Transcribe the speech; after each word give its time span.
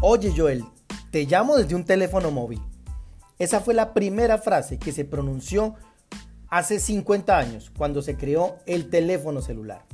Oye 0.00 0.32
Joel, 0.34 0.64
te 1.10 1.24
llamo 1.26 1.56
desde 1.56 1.74
un 1.74 1.84
teléfono 1.84 2.30
móvil. 2.30 2.60
Esa 3.36 3.58
fue 3.58 3.74
la 3.74 3.94
primera 3.94 4.38
frase 4.38 4.78
que 4.78 4.92
se 4.92 5.04
pronunció 5.04 5.74
hace 6.48 6.78
50 6.78 7.36
años, 7.36 7.72
cuando 7.76 8.00
se 8.00 8.16
creó 8.16 8.58
el 8.66 8.90
teléfono 8.90 9.42
celular. 9.42 9.84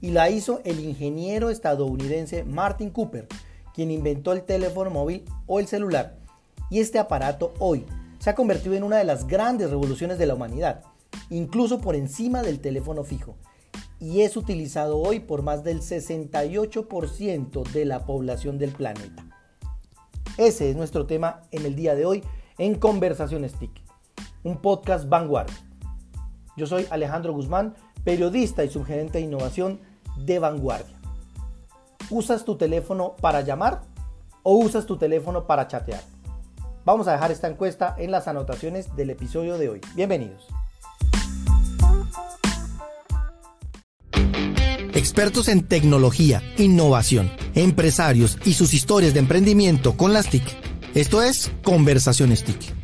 Y 0.00 0.12
la 0.12 0.30
hizo 0.30 0.60
el 0.64 0.78
ingeniero 0.78 1.50
estadounidense 1.50 2.44
Martin 2.44 2.90
Cooper, 2.90 3.26
quien 3.74 3.90
inventó 3.90 4.32
el 4.32 4.44
teléfono 4.44 4.90
móvil 4.90 5.24
o 5.48 5.58
el 5.58 5.66
celular. 5.66 6.16
Y 6.70 6.78
este 6.78 7.00
aparato 7.00 7.54
hoy 7.58 7.84
se 8.20 8.30
ha 8.30 8.36
convertido 8.36 8.76
en 8.76 8.84
una 8.84 8.98
de 8.98 9.04
las 9.04 9.26
grandes 9.26 9.68
revoluciones 9.68 10.16
de 10.16 10.26
la 10.26 10.34
humanidad, 10.34 10.84
incluso 11.28 11.80
por 11.80 11.96
encima 11.96 12.42
del 12.42 12.60
teléfono 12.60 13.02
fijo. 13.02 13.34
Y 13.98 14.20
es 14.20 14.36
utilizado 14.36 14.98
hoy 14.98 15.18
por 15.18 15.42
más 15.42 15.64
del 15.64 15.80
68% 15.80 17.62
de 17.72 17.84
la 17.84 18.06
población 18.06 18.58
del 18.58 18.70
planeta. 18.70 19.33
Ese 20.36 20.68
es 20.68 20.74
nuestro 20.74 21.06
tema 21.06 21.42
en 21.52 21.64
el 21.64 21.76
día 21.76 21.94
de 21.94 22.06
hoy 22.06 22.24
en 22.58 22.74
Conversaciones 22.74 23.52
TIC, 23.54 23.70
un 24.42 24.56
podcast 24.56 25.08
vanguardia. 25.08 25.54
Yo 26.56 26.66
soy 26.66 26.88
Alejandro 26.90 27.32
Guzmán, 27.32 27.76
periodista 28.02 28.64
y 28.64 28.68
subgerente 28.68 29.18
de 29.18 29.24
innovación 29.24 29.80
de 30.16 30.40
Vanguardia. 30.40 30.96
¿Usas 32.10 32.44
tu 32.44 32.56
teléfono 32.56 33.14
para 33.20 33.42
llamar 33.42 33.82
o 34.42 34.56
usas 34.56 34.86
tu 34.86 34.96
teléfono 34.96 35.46
para 35.46 35.68
chatear? 35.68 36.02
Vamos 36.84 37.06
a 37.06 37.12
dejar 37.12 37.30
esta 37.30 37.48
encuesta 37.48 37.94
en 37.96 38.10
las 38.10 38.26
anotaciones 38.26 38.94
del 38.96 39.10
episodio 39.10 39.56
de 39.56 39.68
hoy. 39.68 39.80
Bienvenidos. 39.94 40.48
Expertos 45.04 45.48
en 45.48 45.68
tecnología, 45.68 46.42
innovación, 46.56 47.30
empresarios 47.54 48.38
y 48.46 48.54
sus 48.54 48.72
historias 48.72 49.12
de 49.12 49.20
emprendimiento 49.20 49.98
con 49.98 50.14
las 50.14 50.30
TIC. 50.30 50.42
Esto 50.94 51.22
es 51.22 51.52
Conversaciones 51.62 52.42
TIC. 52.42 52.74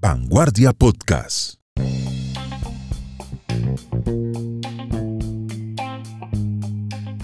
Vanguardia 0.00 0.72
Podcast. 0.72 1.56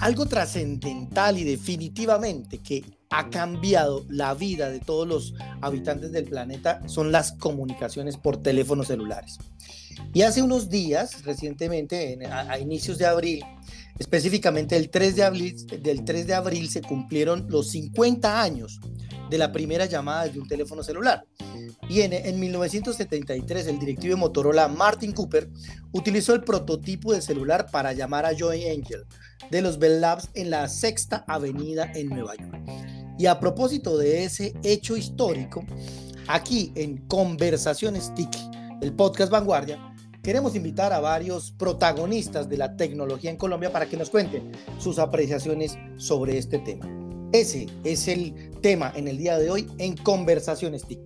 Algo 0.01 0.27
trascendental 0.27 1.39
y 1.39 1.45
definitivamente 1.45 2.59
que 2.59 3.00
ha 3.11 3.29
cambiado 3.29 4.05
la 4.09 4.33
vida 4.33 4.69
de 4.69 4.79
todos 4.79 5.07
los 5.07 5.33
habitantes 5.61 6.13
del 6.13 6.25
planeta 6.25 6.81
son 6.87 7.11
las 7.11 7.33
comunicaciones 7.33 8.17
por 8.17 8.41
teléfonos 8.41 8.87
celulares. 8.87 9.37
Y 10.13 10.21
hace 10.21 10.41
unos 10.41 10.69
días, 10.69 11.23
recientemente, 11.25 12.17
a, 12.25 12.57
inicios 12.57 12.97
de 12.97 13.05
abril, 13.05 13.43
específicamente 13.99 14.77
el 14.77 14.89
3 14.89 15.15
de 15.15 15.23
abril, 15.23 15.67
del 15.81 16.05
3 16.05 16.25
de 16.25 16.33
abril 16.33 16.69
se 16.69 16.81
cumplieron 16.81 17.47
los 17.49 17.71
50 17.71 18.41
años 18.41 18.79
de 19.29 19.37
la 19.37 19.51
primera 19.51 19.85
llamada 19.85 20.25
desde 20.25 20.39
un 20.39 20.47
teléfono 20.47 20.81
celular. 20.81 21.25
Y 21.89 22.01
en, 22.01 22.13
en 22.13 22.39
1973 22.39 23.67
el 23.67 23.79
directivo 23.79 24.15
de 24.15 24.21
Motorola 24.21 24.69
Martin 24.69 25.11
Cooper 25.11 25.49
utilizó 25.91 26.33
el 26.33 26.43
prototipo 26.43 27.13
de 27.13 27.21
celular 27.21 27.67
para 27.71 27.91
llamar 27.91 28.25
a 28.25 28.33
Joy 28.33 28.69
Angel 28.69 29.05
de 29.49 29.61
los 29.61 29.79
Bell 29.79 29.99
Labs 29.99 30.29
en 30.33 30.49
la 30.49 30.67
Sexta 30.69 31.25
Avenida 31.27 31.91
en 31.93 32.07
Nueva 32.09 32.35
York. 32.35 33.00
Y 33.17 33.25
a 33.25 33.39
propósito 33.39 33.97
de 33.97 34.23
ese 34.23 34.53
hecho 34.63 34.97
histórico, 34.97 35.63
aquí 36.27 36.71
en 36.75 36.97
Conversaciones 37.07 38.13
TIC, 38.15 38.29
el 38.81 38.93
podcast 38.93 39.31
Vanguardia, 39.31 39.79
queremos 40.23 40.55
invitar 40.55 40.93
a 40.93 40.99
varios 40.99 41.51
protagonistas 41.51 42.49
de 42.49 42.57
la 42.57 42.75
tecnología 42.75 43.29
en 43.29 43.37
Colombia 43.37 43.71
para 43.71 43.87
que 43.87 43.97
nos 43.97 44.09
cuenten 44.09 44.51
sus 44.79 44.97
apreciaciones 44.97 45.77
sobre 45.97 46.37
este 46.37 46.59
tema. 46.59 46.87
Ese 47.31 47.67
es 47.83 48.07
el 48.07 48.51
tema 48.61 48.91
en 48.95 49.07
el 49.07 49.17
día 49.17 49.37
de 49.37 49.49
hoy 49.49 49.67
en 49.77 49.95
Conversaciones 49.95 50.85
TIC. 50.85 50.99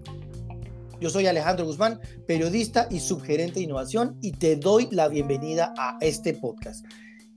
Yo 1.01 1.09
soy 1.09 1.27
Alejandro 1.27 1.65
Guzmán, 1.65 1.99
periodista 2.25 2.87
y 2.89 2.99
subgerente 2.99 3.55
de 3.55 3.65
innovación 3.65 4.17
y 4.21 4.31
te 4.31 4.55
doy 4.55 4.87
la 4.91 5.07
bienvenida 5.07 5.73
a 5.77 5.97
este 5.99 6.33
podcast. 6.33 6.85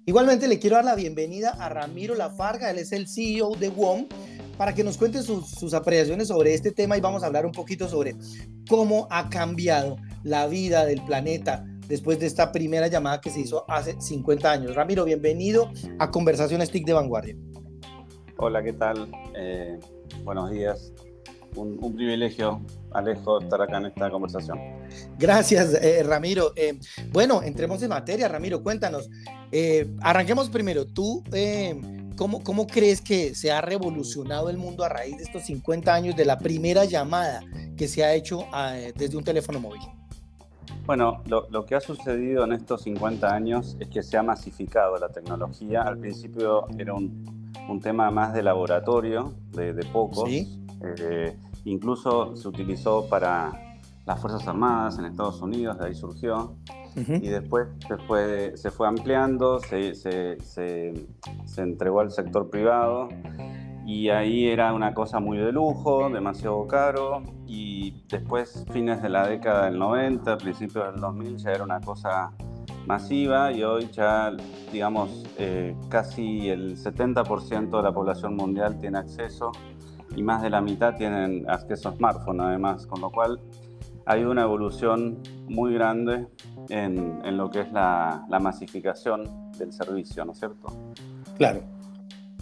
Igualmente 0.07 0.49
le 0.49 0.59
quiero 0.59 0.77
dar 0.77 0.87
la 0.87 0.95
bienvenida 0.95 1.51
a 1.51 1.69
Ramiro 1.69 2.15
Lafarga, 2.15 2.71
él 2.71 2.79
es 2.79 2.93
el 2.93 3.09
CEO 3.09 3.57
de 3.57 3.69
WOM, 3.69 4.07
para 4.59 4.75
que 4.75 4.83
nos 4.83 4.99
cuente 4.99 5.23
sus, 5.23 5.49
sus, 5.49 5.73
apreciaciones 5.73 6.29
sobre 6.29 6.53
este 6.53 6.73
tema 6.73 6.99
y 6.99 7.01
vamos 7.01 7.23
a 7.23 7.27
hablar 7.27 7.47
un 7.47 7.53
poquito 7.53 7.89
sobre 7.89 8.17
cómo 8.69 9.07
ha 9.09 9.31
cambiado 9.31 9.97
la 10.25 10.49
vida 10.49 10.85
del 10.85 11.03
planeta 11.05 11.65
después 11.87 12.19
de 12.19 12.27
esta 12.27 12.51
primera 12.51 12.89
llamada 12.89 13.21
que 13.21 13.31
se 13.31 13.41
hizo 13.41 13.65
hace 13.71 13.99
50 13.99 14.51
años. 14.51 14.75
Ramiro, 14.75 15.05
bienvenido 15.05 15.71
a 16.01 16.11
Conversaciones 16.11 16.71
TIC 16.73 16.87
de 16.87 16.93
Vanguardia. 16.93 17.37
Hola, 18.37 18.63
¿qué 18.63 18.73
tal? 18.73 19.09
Eh, 19.37 19.79
buenos 20.25 20.51
días. 20.51 20.93
Un, 21.55 21.79
privilegio, 21.95 22.61
Alejo, 22.93 23.41
estar 23.41 23.63
acá 23.63 23.79
en 23.79 23.87
esta 23.87 24.11
conversación. 24.11 24.59
Gracias, 25.19 25.75
eh, 25.75 26.03
Ramiro. 26.03 26.53
Eh, 26.57 26.79
bueno, 27.11 27.43
entremos 27.43 27.83
en 27.83 27.91
materia, 27.91 28.29
Ramiro, 28.29 28.63
cuéntanos. 28.63 29.09
arranquemos 30.03 30.51
primero. 30.51 30.87
¿Tú 30.87 31.23
cómo, 32.19 32.43
cómo 32.43 32.67
crees 32.67 33.01
que 33.01 33.35
se 33.35 33.51
ha 33.51 33.63
revolucionado 33.63 34.51
el 34.51 34.59
mundo 34.59 34.85
a 34.85 34.91
raíz 34.91 35.17
de 35.17 35.23
estos 35.23 35.45
50 35.47 35.95
años 35.95 36.17
de 36.17 36.27
la 36.27 36.39
primera 36.39 36.85
llamada 36.85 37.41
que 37.77 37.89
se 37.89 38.05
ha 38.05 38.13
hecho 38.13 38.45
desde 38.95 39.17
un 39.17 39.25
teléfono 39.25 39.61
móvil? 39.61 39.81
Bueno, 40.85 41.23
lo, 41.27 41.49
lo, 41.51 41.65
que 41.65 41.75
ha 41.75 41.81
sucedido 41.81 42.45
en 42.45 42.53
estos 42.53 42.83
50 42.83 43.33
años 43.33 43.77
es 43.79 43.89
que 43.89 44.03
se 44.03 44.17
ha 44.17 44.23
masificado 44.23 44.99
la 44.99 45.09
tecnología. 45.09 45.83
Al 45.83 45.99
principio 45.99 46.67
era 46.79 46.95
un 46.95 47.39
un 47.69 47.81
tema 47.81 48.11
más 48.11 48.33
de 48.33 48.43
laboratorio, 48.43 49.35
de, 49.53 49.75
pocos. 49.93 50.29
Eh, 50.31 51.37
incluso 51.65 52.35
se 52.37 52.49
utilizó 52.49 53.09
para 53.09 53.53
las 54.07 54.21
Fuerzas 54.21 54.47
Armadas 54.49 54.99
en 54.99 55.05
Estados 55.05 55.41
Unidos, 55.43 55.79
de 55.79 55.87
ahí 55.87 55.95
surgió. 55.95 56.57
Y 57.07 57.29
después 57.29 57.69
se 57.87 57.97
fue, 57.97 58.57
se 58.57 58.71
fue 58.71 58.89
ampliando, 58.89 59.61
se, 59.61 59.95
se, 59.95 60.39
se, 60.41 60.93
entregó 61.57 62.01
al 62.01 62.11
sector 62.11 62.51
privado 62.51 63.09
y 63.87 64.11
ahí 64.11 64.49
era 64.49 64.73
una 64.73 64.93
cosa 64.95 65.21
muy 65.21 65.39
de 65.39 65.51
lujo, 65.53 66.11
demasiado 66.11 66.67
caro, 66.67 67.23
y 67.47 68.05
después, 68.09 68.67
fines 68.71 69.01
de 69.01 69.09
la 69.09 69.27
década 69.27 69.67
del 69.67 69.79
90, 69.79 70.37
principios 70.39 70.93
del 70.93 71.01
2000, 71.01 71.37
ya 71.39 71.53
era 71.53 71.65
una 71.65 71.81
cosa 71.81 72.33
masiva 72.87 73.53
y 73.53 73.63
hoy 73.63 73.89
ya, 73.93 74.35
digamos, 74.73 75.25
eh, 75.39 75.75
casi 75.89 76.49
el 76.49 76.77
70% 76.77 77.77
de 77.77 77.83
la 77.83 77.93
población 77.93 78.37
mundial 78.37 78.79
tiene 78.79 78.99
acceso 78.99 79.53
y 80.17 80.23
más 80.23 80.43
de 80.43 80.51
la 80.51 80.61
mitad 80.61 80.97
tienen 80.97 81.49
acceso 81.49 81.91
a 81.91 81.93
smartphone 81.93 82.41
además, 82.41 82.87
con 82.87 83.01
lo 83.01 83.11
cual 83.11 83.41
hay 84.07 84.25
una 84.25 84.43
evolución 84.43 85.19
muy 85.49 85.75
grande 85.75 86.27
en, 86.69 87.21
en 87.25 87.37
lo 87.37 87.51
que 87.51 87.61
es 87.61 87.73
la, 87.73 88.27
la, 88.29 88.39
masificación 88.39 89.51
del 89.59 89.73
servicio, 89.73 90.25
¿no 90.25 90.33
es 90.33 90.39
cierto? 90.39 90.95
Claro. 91.37 91.63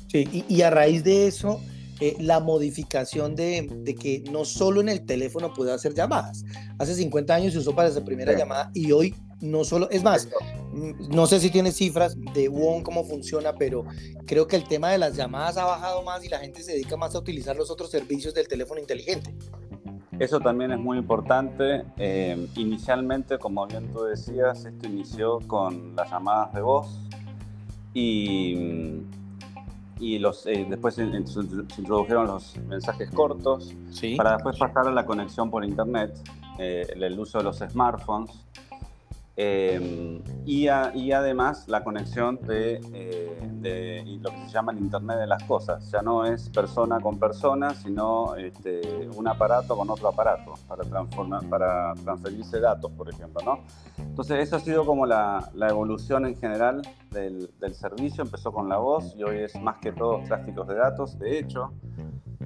Sí, 0.08 0.28
y, 0.32 0.54
y 0.54 0.62
a 0.62 0.70
raíz 0.70 1.04
de 1.04 1.26
eso, 1.26 1.60
eh, 2.00 2.16
la 2.20 2.40
modificación 2.40 3.34
de, 3.34 3.68
de, 3.82 3.94
que 3.94 4.22
no 4.30 4.44
solo 4.44 4.80
en 4.80 4.88
el 4.88 5.06
teléfono 5.06 5.54
puede 5.54 5.72
hacer 5.72 5.94
llamadas. 5.94 6.44
Hace 6.78 6.94
50 6.94 7.34
años 7.34 7.52
se 7.52 7.58
usó 7.58 7.74
para 7.74 7.88
esa 7.88 8.04
primera 8.04 8.36
llamada 8.36 8.70
y 8.74 8.92
hoy 8.92 9.14
no 9.40 9.64
solo, 9.64 9.88
es 9.90 10.02
más, 10.02 10.28
mm, 10.72 11.08
no 11.14 11.26
sé 11.26 11.40
si 11.40 11.50
tiene 11.50 11.72
cifras 11.72 12.16
de 12.34 12.48
WON, 12.48 12.82
cómo 12.82 13.04
funciona, 13.04 13.54
pero 13.54 13.84
creo 14.26 14.46
que 14.46 14.56
el 14.56 14.64
tema 14.64 14.90
de 14.90 14.98
las 14.98 15.16
llamadas 15.16 15.56
ha 15.56 15.64
bajado 15.64 16.02
más 16.02 16.24
y 16.24 16.28
la 16.28 16.38
gente 16.38 16.62
se 16.62 16.72
dedica 16.72 16.96
más 16.96 17.14
a 17.14 17.18
utilizar 17.18 17.56
los 17.56 17.70
otros 17.70 17.90
servicios 17.90 18.34
del 18.34 18.48
teléfono 18.48 18.80
inteligente. 18.80 19.34
Eso 20.18 20.40
también 20.40 20.72
es 20.72 20.78
muy 20.78 20.98
importante. 20.98 21.84
Eh, 21.98 22.48
inicialmente, 22.56 23.38
como 23.38 23.66
bien 23.66 23.92
tú 23.92 24.04
decías, 24.04 24.64
esto 24.64 24.86
inició 24.86 25.40
con 25.46 25.94
las 25.94 26.10
llamadas 26.10 26.54
de 26.54 26.60
voz 26.62 27.00
y, 27.92 29.02
y 30.00 30.18
los, 30.18 30.46
eh, 30.46 30.66
después 30.68 30.94
se, 30.94 31.04
introdujeron 31.04 32.26
los 32.26 32.56
mensajes 32.68 33.10
cortos 33.10 33.74
para 34.16 34.34
después 34.34 34.58
pasar 34.58 34.88
a 34.88 34.90
la 34.90 35.04
conexión 35.04 35.50
por 35.50 35.64
Internet, 35.64 36.18
eh, 36.58 36.86
el 36.94 37.18
uso 37.18 37.38
de 37.38 37.44
los 37.44 37.58
smartphones 37.58 38.30
Em, 39.38 40.22
y, 40.46 40.68
además 40.68 41.68
la 41.68 41.84
conexión 41.84 42.38
de, 42.46 42.80
eh, 42.94 44.18
lo 44.22 44.30
que 44.30 44.46
se 44.46 44.48
llama 44.48 44.72
el 44.72 44.78
Internet 44.78 45.18
de 45.18 45.26
las 45.26 45.42
Cosas. 45.44 45.90
Ya 45.90 46.00
no 46.00 46.24
es 46.24 46.48
persona 46.48 47.00
con 47.00 47.18
persona, 47.18 47.74
sino 47.74 48.34
este, 48.36 49.08
un 49.14 49.28
aparato 49.28 49.76
con 49.76 49.90
otro 49.90 50.08
aparato 50.08 50.54
para, 50.66 50.84
transformar, 50.84 51.44
para 51.50 51.92
transferirse 52.02 52.60
datos, 52.60 52.90
por 52.92 53.10
ejemplo. 53.10 53.42
¿no? 53.44 53.58
Entonces, 53.98 54.38
eso 54.38 54.56
ha 54.56 54.60
sido 54.60 54.86
como 54.86 55.04
la, 55.04 55.50
la 55.54 55.68
evolución 55.68 56.24
en 56.24 56.36
general 56.36 56.80
del, 57.10 57.50
del, 57.60 57.74
servicio. 57.74 58.24
Empezó 58.24 58.52
con 58.52 58.68
la 58.68 58.78
voz 58.78 59.14
y 59.16 59.22
hoy 59.22 59.40
es 59.40 59.60
más 59.60 59.76
que 59.78 59.92
todo 59.92 60.22
tráficos 60.24 60.66
de 60.68 60.76
datos. 60.76 61.18
De 61.18 61.38
hecho, 61.38 61.72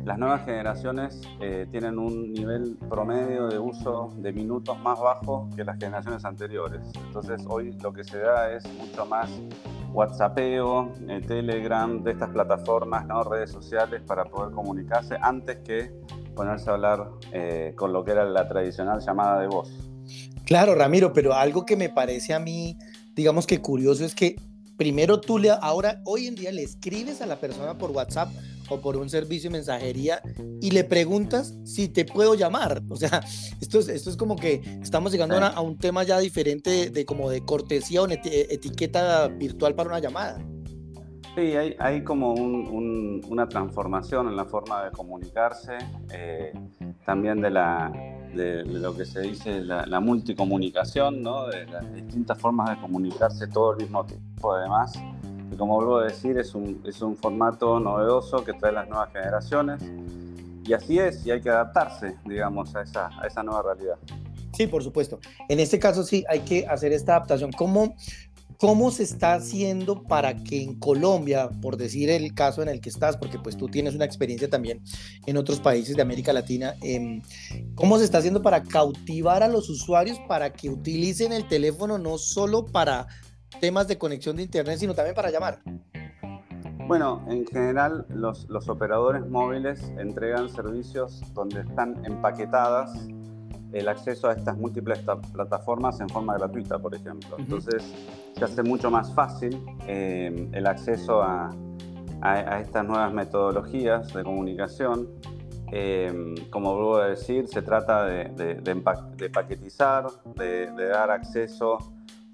las 0.05 0.19
nuevas 0.19 0.44
generaciones 0.44 1.20
eh, 1.41 1.67
tienen 1.70 1.99
un 1.99 2.32
nivel 2.32 2.76
promedio 2.88 3.49
de 3.49 3.58
uso 3.58 4.12
de 4.17 4.32
minutos 4.32 4.79
más 4.81 4.99
bajo 4.99 5.49
que 5.55 5.64
las 5.64 5.79
generaciones 5.79 6.25
anteriores. 6.25 6.81
Entonces 7.06 7.43
hoy 7.49 7.73
lo 7.81 7.93
que 7.93 8.05
se 8.05 8.19
da 8.19 8.52
es 8.52 8.64
mucho 8.75 9.05
más 9.06 9.31
WhatsAppeo, 9.93 10.93
eh, 11.08 11.20
Telegram, 11.26 12.02
de 12.02 12.12
estas 12.12 12.31
plataformas, 12.31 13.06
¿no? 13.06 13.25
redes 13.25 13.50
sociales 13.50 14.02
para 14.06 14.25
poder 14.25 14.52
comunicarse 14.55 15.17
antes 15.20 15.58
que 15.58 15.93
ponerse 16.35 16.70
a 16.70 16.75
hablar 16.75 17.11
eh, 17.32 17.75
con 17.76 17.93
lo 17.93 18.05
que 18.05 18.12
era 18.12 18.25
la 18.25 18.49
tradicional 18.49 19.00
llamada 19.00 19.41
de 19.41 19.49
voz. 19.49 19.70
Claro, 20.44 20.75
Ramiro, 20.75 21.12
pero 21.12 21.35
algo 21.35 21.67
que 21.67 21.76
me 21.76 21.88
parece 21.88 22.35
a 22.35 22.38
mí, 22.38 22.76
digamos 23.14 23.47
que 23.47 23.61
curioso 23.61 24.05
es 24.05 24.14
que 24.14 24.37
primero 24.76 25.20
tú 25.20 25.38
le, 25.38 25.50
ahora, 25.50 26.00
hoy 26.05 26.26
en 26.26 26.35
día 26.35 26.50
le 26.52 26.62
escribes 26.62 27.20
a 27.20 27.26
la 27.26 27.37
persona 27.37 27.76
por 27.76 27.91
WhatsApp 27.91 28.31
o 28.71 28.81
por 28.81 28.97
un 28.97 29.11
servicio 29.11 29.51
de 29.51 29.59
mensajería 29.59 30.23
y 30.61 30.71
le 30.71 30.85
preguntas 30.85 31.55
si 31.65 31.89
te 31.89 32.05
puedo 32.05 32.35
llamar. 32.35 32.83
O 32.89 32.97
sea, 32.97 33.21
esto 33.61 33.81
es, 33.81 33.89
esto 33.89 34.11
es 34.11 34.17
como 34.17 34.37
que 34.37 34.63
estamos 34.83 35.13
llegando 35.13 35.37
a, 35.37 35.61
un 35.61 35.77
tema 35.77 36.03
ya 36.05 36.19
diferente 36.19 36.91
de, 36.91 37.05
como 37.05 37.29
de 37.31 37.45
cortesía 37.45 38.03
o 38.03 38.09
etiqueta 38.09 39.29
virtual 39.29 39.75
para 39.75 39.91
una 39.91 39.99
llamada. 39.99 40.39
Sí, 41.37 41.57
hay, 41.57 41.77
hay 41.79 42.03
como 42.03 42.35
una 42.35 43.49
transformación 43.49 44.29
en 44.29 44.37
la 44.37 44.45
forma 44.45 44.85
de 44.85 44.91
comunicarse, 44.91 45.79
eh, 46.13 46.53
también 47.07 47.41
de, 47.41 47.51
la, 47.51 47.93
de, 48.35 48.65
lo 48.65 48.97
que 48.97 49.05
se 49.05 49.21
dice 49.21 49.61
la, 49.61 50.01
multicomunicación, 50.01 51.23
¿no? 51.23 51.47
de 51.47 51.67
las 51.67 51.95
distintas 51.95 52.37
formas 52.37 52.71
de 52.71 52.81
comunicarse 52.81 53.47
todo 53.47 53.73
al 53.73 53.77
mismo 53.77 54.05
tiempo, 54.05 54.53
además. 54.53 54.93
Como 55.61 55.75
vuelvo 55.75 55.99
a 55.99 56.05
decir, 56.05 56.39
es 56.39 56.55
un, 56.55 56.83
es 56.87 57.03
un 57.03 57.19
formato 57.19 57.79
novedoso 57.79 58.43
que 58.43 58.55
trae 58.55 58.73
las 58.73 58.89
nuevas 58.89 59.12
generaciones. 59.12 59.83
Y 60.65 60.73
así 60.73 60.99
es, 60.99 61.27
y 61.27 61.33
hay 61.33 61.43
que 61.43 61.51
adaptarse, 61.51 62.17
digamos, 62.25 62.75
a 62.75 62.81
esa, 62.81 63.11
a 63.21 63.27
esa 63.27 63.43
nueva 63.43 63.62
realidad. 63.65 63.97
Sí, 64.57 64.67
por 64.67 64.83
supuesto. 64.83 65.21
En 65.51 65.61
este 65.61 65.79
caso 65.79 66.03
sí 66.03 66.25
hay 66.31 66.41
que 66.41 66.67
hacer 66.67 66.95
esta 66.95 67.17
adaptación. 67.17 67.53
¿Cómo, 67.53 67.95
¿Cómo 68.57 68.91
se 68.91 69.03
está 69.03 69.35
haciendo 69.35 70.03
para 70.03 70.35
que 70.35 70.62
en 70.62 70.79
Colombia, 70.79 71.51
por 71.61 71.77
decir 71.77 72.09
el 72.09 72.33
caso 72.33 72.62
en 72.62 72.71
el 72.71 72.81
que 72.81 72.89
estás, 72.89 73.19
porque 73.19 73.39
pues 73.39 73.59
tú 73.59 73.69
tienes 73.69 73.95
una 73.95 74.07
experiencia 74.07 74.49
también 74.49 74.81
en 75.27 75.37
otros 75.37 75.61
países 75.61 75.95
de 75.95 76.01
América 76.01 76.33
Latina, 76.33 76.75
em, 76.81 77.21
¿cómo 77.75 77.99
se 77.99 78.05
está 78.05 78.17
haciendo 78.17 78.41
para 78.41 78.62
cautivar 78.62 79.43
a 79.43 79.49
los 79.49 79.69
usuarios 79.69 80.19
para 80.27 80.55
que 80.55 80.71
utilicen 80.71 81.35
el 81.35 81.47
teléfono 81.49 81.99
no 81.99 82.17
solo 82.17 82.65
para 82.65 83.09
temas 83.61 83.88
de 83.88 83.99
conexión 83.99 84.37
de 84.37 84.43
Internet, 84.43 84.79
sino 84.79 84.94
también 84.94 85.14
para 85.14 85.31
llamar? 85.31 85.61
Bueno, 86.87 87.25
en 87.29 87.47
general 87.47 88.05
los, 88.08 88.49
los 88.49 88.69
operadores 88.69 89.26
móviles 89.29 89.81
entregan 89.99 90.49
servicios 90.49 91.23
donde 91.35 91.61
están 91.61 92.05
empaquetadas 92.05 93.08
el 93.73 93.88
acceso 93.88 94.29
a 94.29 94.32
estas 94.32 94.56
múltiples 94.56 95.00
plataformas 95.32 96.00
en 96.00 96.08
forma 96.08 96.35
gratuita, 96.37 96.79
por 96.79 96.94
ejemplo. 96.94 97.37
Entonces, 97.38 97.85
se 98.37 98.44
hace 98.44 98.62
mucho 98.62 98.91
más 98.91 99.14
fácil 99.14 99.64
eh, 99.87 100.49
el 100.52 100.67
acceso 100.67 101.23
a, 101.23 101.50
a, 102.20 102.61
estas 102.61 102.85
nuevas 102.85 103.12
metodologías 103.12 104.12
de 104.12 104.25
comunicación. 104.25 105.08
Eh, 105.73 106.35
como 106.50 106.75
vuelvo 106.75 106.97
a 106.97 107.08
decir, 107.11 107.47
se 107.47 107.62
trata 107.62 108.05
de, 108.05 108.56
de, 108.56 109.31
paquetizar, 109.31 110.06
de, 110.35 110.67
dar 110.88 111.11
acceso 111.11 111.79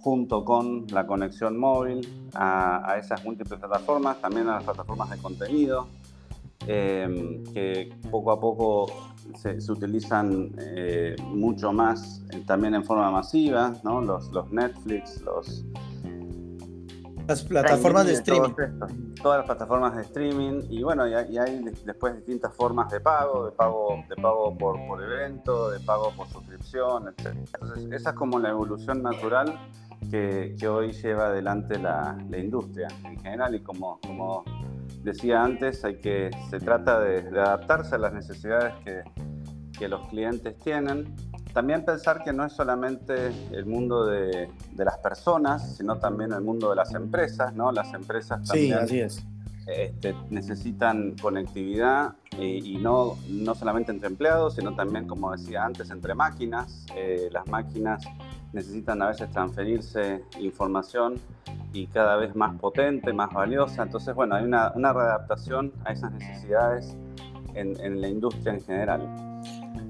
junto 0.06 0.44
con 0.44 0.86
la 0.92 1.04
conexión 1.04 1.58
móvil 1.58 2.30
a, 2.32 2.92
a 2.92 2.96
esas 2.96 3.24
múltiples 3.24 3.58
plataformas, 3.58 4.20
también 4.20 4.48
a 4.48 4.54
las 4.54 4.62
plataformas 4.62 5.10
de 5.10 5.18
contenido. 5.18 5.88
Em, 6.68 7.42
que 7.52 7.92
poco 8.08 8.30
a 8.30 8.38
poco 8.38 8.86
se, 9.34 9.58
utilizan 9.70 10.52
eh, 10.58 11.16
mucho 11.24 11.72
más 11.72 12.22
eh, 12.30 12.44
también 12.46 12.76
en 12.76 12.84
forma 12.84 13.10
masiva, 13.10 13.72
¿no? 13.82 14.00
los, 14.00 14.30
los 14.30 14.48
Netflix, 14.52 15.20
los... 15.22 15.64
Las 17.26 17.42
plataformas 17.42 18.06
de 18.06 18.12
streaming. 18.12 18.54
todas 19.20 19.38
las 19.38 19.46
plataformas 19.46 19.96
de 19.96 20.02
streaming 20.02 20.62
y 20.70 20.84
bueno, 20.84 21.08
y 21.08 21.14
hay, 21.14 21.64
después 21.84 22.14
distintas 22.14 22.54
formas 22.54 22.88
de 22.92 23.00
pago, 23.00 23.46
de 23.46 23.50
pago, 23.50 24.04
de 24.08 24.14
pago 24.14 24.56
por, 24.56 24.76
por 24.86 25.02
evento, 25.02 25.70
de 25.70 25.80
pago 25.80 26.12
por 26.16 26.28
suscripción, 26.28 27.08
etc. 27.08 27.34
Entonces, 27.52 27.88
esa 27.90 28.10
es 28.10 28.16
como 28.16 28.38
la 28.38 28.50
evolución 28.50 29.02
natural 29.02 29.58
que, 30.10 30.54
que 30.58 30.68
hoy 30.68 30.92
lleva 30.92 31.26
adelante 31.26 31.78
la, 31.78 32.16
la, 32.28 32.38
industria 32.38 32.88
en 33.04 33.18
general 33.20 33.54
y 33.54 33.60
como, 33.60 33.98
como 34.00 34.44
decía 35.02 35.42
antes, 35.42 35.84
hay 35.84 35.96
que, 35.96 36.30
se 36.50 36.58
trata 36.58 37.00
de, 37.00 37.28
adaptarse 37.28 37.94
a 37.94 37.98
las 37.98 38.12
necesidades 38.12 38.74
que, 38.84 39.02
que, 39.78 39.88
los 39.88 40.06
clientes 40.08 40.58
tienen. 40.58 41.14
También 41.52 41.84
pensar 41.84 42.22
que 42.22 42.32
no 42.32 42.44
es 42.44 42.52
solamente 42.52 43.32
el 43.50 43.66
mundo 43.66 44.04
de, 44.04 44.50
de, 44.72 44.84
las 44.84 44.98
personas, 44.98 45.76
sino 45.76 45.98
también 45.98 46.32
el 46.32 46.42
mundo 46.42 46.70
de 46.70 46.76
las 46.76 46.94
empresas, 46.94 47.54
¿no? 47.54 47.72
Las 47.72 47.94
empresas 47.94 48.46
también 48.46 48.74
así 48.74 49.00
es. 49.00 49.24
Este, 49.66 50.14
necesitan 50.30 51.16
conectividad 51.20 52.14
y, 52.38 52.76
no, 52.76 53.16
no 53.28 53.54
solamente 53.56 53.90
entre 53.90 54.06
empleados, 54.06 54.54
sino 54.54 54.76
también, 54.76 55.08
como 55.08 55.32
decía 55.32 55.64
antes, 55.64 55.90
entre 55.90 56.14
máquinas. 56.14 56.86
Eh, 56.94 57.28
las 57.32 57.48
máquinas 57.48 58.04
necesitan 58.56 59.02
a 59.02 59.08
veces 59.08 59.30
transferirse 59.30 60.22
información 60.40 61.20
y 61.72 61.86
cada 61.88 62.16
vez 62.16 62.34
más 62.34 62.58
potente, 62.58 63.12
más 63.12 63.32
valiosa. 63.32 63.82
Entonces, 63.82 64.14
bueno, 64.14 64.34
hay 64.34 64.44
una, 64.44 64.72
una 64.74 64.92
readaptación 64.92 65.72
a 65.84 65.92
esas 65.92 66.10
necesidades 66.12 66.96
en, 67.54 67.78
en, 67.80 68.00
la 68.00 68.08
industria 68.08 68.54
en 68.54 68.64
general. 68.64 69.02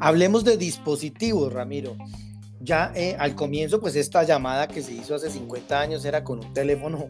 Hablemos 0.01 0.45
de 0.45 0.57
dispositivos, 0.57 1.53
Ramiro. 1.53 1.97
Ya 2.61 2.91
eh, 2.97 3.15
al 3.19 3.37
comienzo, 3.37 3.81
pues 3.81 3.95
esta 3.95 4.25
llamada 4.25 4.67
que 4.67 4.83
se 4.83 4.93
hizo 4.93 5.15
hace 5.15 5.31
50 5.31 5.81
años 5.81 6.05
era 6.05 6.25
con 6.25 6.45
un 6.45 6.53
teléfono 6.53 7.09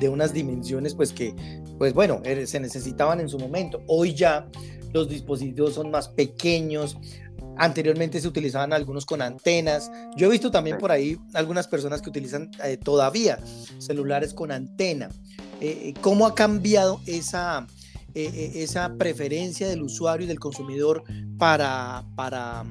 de 0.00 0.08
unas 0.08 0.32
dimensiones, 0.32 0.94
pues 0.94 1.12
que, 1.12 1.36
pues 1.78 1.94
bueno, 1.94 2.20
eh, 2.24 2.46
se 2.46 2.58
necesitaban 2.58 3.20
en 3.20 3.28
su 3.28 3.38
momento. 3.38 3.82
Hoy 3.86 4.14
ya 4.14 4.48
los 4.92 5.08
dispositivos 5.08 5.74
son 5.74 5.90
más 5.90 6.08
pequeños, 6.08 6.98
Anteriormente 7.58 8.20
se 8.20 8.28
utilizaban 8.28 8.72
algunos 8.72 9.06
con 9.06 9.22
antenas. 9.22 9.90
Yo 10.16 10.26
he 10.26 10.30
visto 10.30 10.50
también 10.50 10.78
por 10.78 10.92
ahí 10.92 11.18
algunas 11.32 11.66
personas 11.66 12.02
que 12.02 12.10
utilizan 12.10 12.50
eh, 12.62 12.76
todavía 12.76 13.38
celulares 13.78 14.34
con 14.34 14.52
antena. 14.52 15.08
Eh, 15.60 15.88
eh, 15.88 15.94
¿Cómo 16.02 16.26
ha 16.26 16.34
cambiado 16.34 17.00
esa, 17.06 17.66
esa 18.14 18.94
preferencia 18.96 19.68
del 19.68 19.82
usuario 19.82 20.26
y 20.26 20.28
del 20.28 20.38
consumidor 20.38 21.04
para, 21.38 22.04
para, 22.14 22.64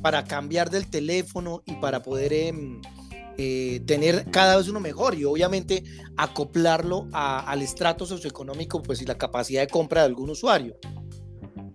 para 0.00 0.24
cambiar 0.24 0.70
del 0.70 0.86
teléfono 0.86 1.62
y 1.66 1.74
para 1.74 2.02
poder 2.02 2.32
em, 2.32 2.80
tener 3.84 4.30
cada 4.30 4.56
vez 4.56 4.68
uno 4.68 4.78
mejor 4.78 5.16
y 5.16 5.24
obviamente 5.24 5.82
acoplarlo 6.16 7.08
al 7.12 7.62
estrato 7.62 8.06
socioeconómico 8.06 8.80
pues, 8.80 9.02
y 9.02 9.06
la 9.06 9.18
capacidad 9.18 9.60
de 9.60 9.66
compra 9.66 10.02
de 10.02 10.06
algún 10.06 10.30
usuario? 10.30 10.76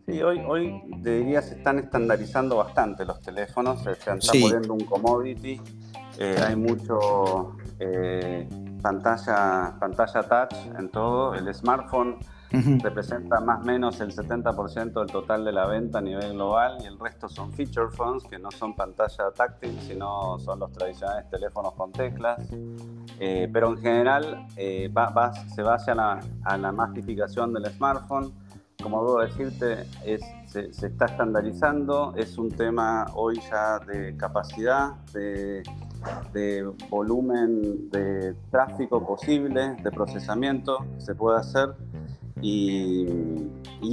Sí, 0.10 0.24
hoy, 0.24 0.42
hoy 0.48 0.82
te 1.04 1.20
diría 1.20 1.42
se 1.42 1.56
están 1.56 1.78
estandarizando 1.78 2.56
bastante 2.56 3.06
los 3.06 3.22
teléfonos, 3.22 3.84
se, 3.84 3.92
están 3.92 4.18
poniendo 4.20 4.74
un 4.74 4.84
commodity, 4.86 5.62
eh, 6.18 6.36
hay 6.48 6.56
mucho 6.56 7.56
eh, 7.80 8.50
pantalla, 8.82 9.76
pantalla 9.80 10.24
touch 10.24 10.56
en 10.80 10.90
todo, 10.90 11.36
el 11.36 11.54
smartphone 11.54 12.18
representa 12.82 13.40
más 13.40 13.62
o 13.62 13.66
menos 13.66 14.02
el 14.02 14.12
70% 14.12 14.94
del 14.94 15.12
total 15.12 15.46
de 15.46 15.52
la 15.52 15.68
venta 15.68 16.00
a 16.00 16.02
nivel 16.02 16.34
global 16.34 16.80
y 16.82 16.88
el 16.88 16.98
resto 16.98 17.30
son 17.30 17.54
feature 17.54 17.92
phones 17.92 18.24
que 18.24 18.40
no 18.40 18.50
son 18.50 18.76
pantalla 18.76 19.30
táctil, 19.30 19.80
sino 19.82 20.40
son 20.40 20.60
los 20.60 20.72
tradicionales 20.72 21.30
teléfonos 21.30 21.74
con 21.74 21.92
teclas. 21.92 22.40
Eh, 23.20 23.48
pero 23.54 23.70
en 23.70 23.78
general 23.78 24.48
va, 24.98 25.34
se 25.34 25.62
va 25.62 25.76
hacia 25.76 25.94
la, 25.94 26.20
a 26.46 26.58
la 26.58 26.72
masificación 26.72 27.54
del 27.54 27.72
smartphone 27.72 28.34
como 28.82 29.02
debo 29.02 29.20
decirte, 29.22 29.86
se, 30.48 30.70
está 30.70 31.06
estandarizando, 31.06 32.14
es 32.16 32.38
un 32.38 32.50
tema 32.50 33.08
hoy 33.14 33.40
ya 33.50 33.80
de 33.80 34.16
capacidad, 34.16 34.94
de, 35.14 35.64
volumen 36.90 37.90
de 37.90 38.36
tráfico 38.50 39.06
posible, 39.06 39.76
de 39.84 39.92
procesamiento 39.92 40.86
que 40.96 41.02
se 41.02 41.16
puede 41.16 41.40
hacer 41.40 41.76
y, 42.42 43.06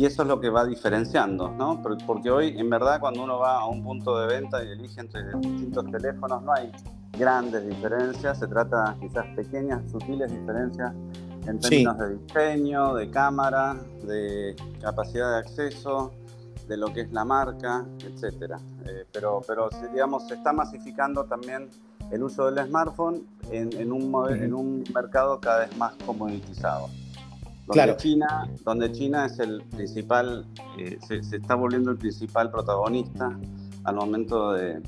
eso 0.05 0.23
es 0.23 0.29
lo 0.29 0.41
que 0.41 0.51
va 0.51 0.65
diferenciando, 0.65 1.51
¿no? 1.51 1.83
Porque 2.07 2.31
hoy 2.31 2.55
en 2.59 2.71
verdad 2.71 3.01
cuando 3.01 3.25
uno 3.25 3.39
va 3.39 3.59
a 3.59 3.67
un 3.67 3.83
punto 3.83 4.19
de 4.21 4.29
venta 4.29 4.63
y 4.63 4.69
elige 4.69 5.01
entre 5.01 5.25
distintos 5.39 5.91
teléfonos 5.91 6.43
no 6.43 6.53
hay 6.53 6.71
grandes 7.19 7.67
diferencias, 7.67 8.39
se 8.39 8.47
trata 8.47 8.97
quizás 9.01 9.27
pequeñas, 9.35 9.91
sutiles 9.91 10.31
diferencias 10.31 10.93
en 11.47 11.61
términos 11.61 11.99
de 11.99 12.17
diseño, 12.17 12.95
de 12.95 13.11
cámara, 13.11 13.77
de 14.05 14.57
capacidad 14.81 15.33
de 15.33 15.39
acceso, 15.39 16.13
de 16.69 16.77
lo 16.77 16.93
que 16.93 17.03
es 17.03 17.13
la 17.13 17.25
marca, 17.25 17.87
etc. 18.01 18.57
Eh, 18.85 19.05
pero, 19.13 19.41
pero 19.47 19.69
digamos, 19.93 20.27
se 20.27 20.35
está 20.35 20.53
masificando 20.53 21.25
también 21.25 21.69
el 22.11 22.23
uso 22.23 22.51
del 22.51 22.67
smartphone 22.67 23.27
en, 23.51 23.93
un, 23.93 24.13
en 24.31 24.55
un 24.55 24.85
mercado 24.95 25.41
cada 25.41 25.61
vez 25.61 25.77
más 25.77 25.95
comoditizado. 26.05 26.89
Donde, 27.67 27.97
China, 27.97 28.49
donde 28.65 28.93
China 28.93 29.27
es 29.27 29.41
el 29.41 29.63
principal, 29.63 30.47
eh, 30.79 30.99
se, 31.07 31.17
está 31.19 31.57
volviendo 31.57 31.91
el 31.91 31.99
principal 31.99 32.51
protagonista 32.51 33.37
al 33.87 33.95
momento 33.95 34.53
de, 34.53 34.83